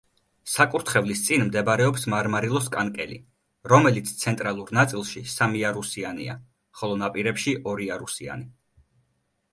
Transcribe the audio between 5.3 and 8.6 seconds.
სამიარუსიანია, ხოლო ნაპირებში ორიარუსიანი.